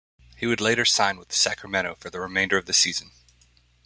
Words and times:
He 0.35 0.47
would 0.47 0.61
later 0.61 0.83
sign 0.83 1.17
with 1.19 1.31
Sacramento 1.31 1.93
for 1.93 2.09
the 2.09 2.19
remainder 2.19 2.57
of 2.57 2.65
the 2.65 2.73
season. 2.73 3.11